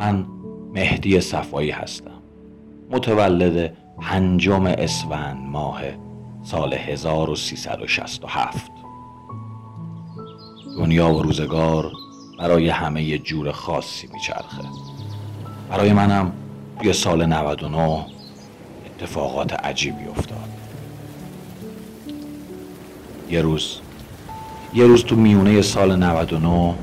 [0.00, 0.26] من
[0.74, 2.22] مهدی صفایی هستم.
[2.90, 5.80] متولد پنجم اسفند ماه
[6.42, 8.70] سال 1367
[10.78, 11.92] دنیا و روزگار
[12.38, 14.62] برای همه جور خاصی میچرخه.
[15.70, 16.32] برای منم
[16.78, 18.06] توی سال 99
[18.86, 20.48] اتفاقات عجیبی افتاد.
[23.30, 23.80] یه روز
[24.74, 26.74] یه روز تو میونه سال 99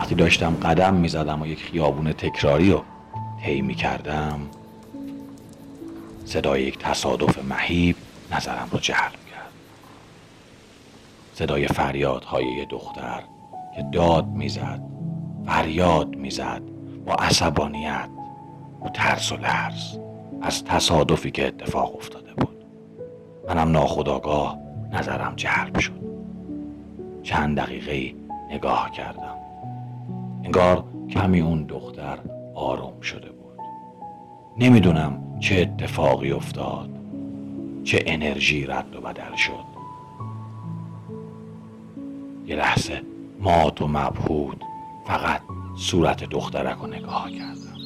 [0.00, 2.82] وقتی داشتم قدم می‌زدم و یک خیابون تکراری رو
[3.44, 4.40] طی می‌کردم
[6.24, 7.96] صدای یک تصادف مهیب
[8.32, 9.50] نظرم رو جلب کرد.
[11.34, 13.22] صدای فریادهای یه دختر
[13.76, 14.80] که داد می‌زد
[15.46, 16.62] فریاد می‌زد
[17.06, 18.08] با عصبانیت
[18.84, 19.98] و ترس و لرز
[20.42, 22.64] از تصادفی که اتفاق افتاده بود.
[23.48, 24.58] منم ناخداگاه
[24.92, 26.00] نظرم جلب شد.
[27.22, 28.14] چند دقیقه
[28.50, 29.39] نگاه کردم.
[30.50, 32.18] انگار کمی اون دختر
[32.54, 33.58] آروم شده بود.
[34.58, 36.90] نمی‌دونم چه اتفاقی افتاد
[37.84, 39.70] چه انرژی رد و بدل شد.
[42.46, 43.02] یه لحظه
[43.40, 44.64] مات و مبهود
[45.06, 45.40] فقط
[45.76, 47.80] صورت دخترک رو نگاه کردم.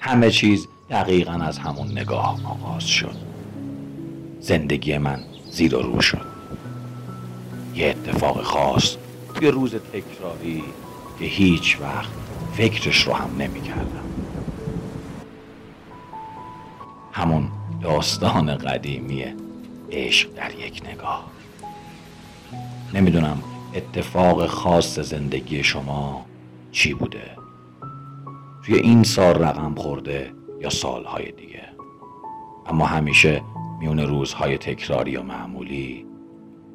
[0.00, 3.16] همه چیز دقیقا از همون نگاه آغاز شد.
[4.40, 5.20] زندگی من
[5.50, 6.26] زیر و رو شد.
[7.74, 8.96] یه اتفاق خاص
[9.34, 10.64] توی روز تکراری
[11.18, 12.10] که هیچ وقت
[12.54, 14.06] فکرش رو هم نمی کردم
[17.12, 17.48] همون
[17.82, 19.24] داستان قدیمی
[19.90, 21.24] عشق در یک نگاه.
[22.94, 23.42] نمی‌دونم
[23.74, 26.26] اتفاق خاص زندگی شما
[26.72, 27.30] چی بوده.
[28.64, 31.62] توی این سال رقم خورده یا سالهای دیگه.
[32.66, 33.42] اما همیشه
[33.80, 36.06] میون روزهای تکراری و معمولی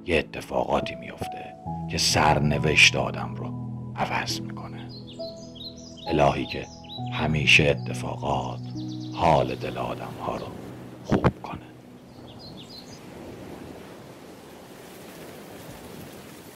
[0.05, 1.53] یه اتفاقاتی میفته
[1.91, 4.89] که سرنوشت آدم رو عوض می‌کنه.
[6.07, 6.67] الهی که
[7.13, 8.59] همیشه اتفاقات
[9.13, 10.45] حال دل آدم ها رو
[11.05, 11.70] خوب کنه.